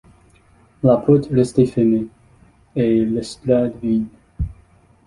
[0.81, 2.07] La porte restait fermée,
[2.75, 4.07] et l’estrade vide.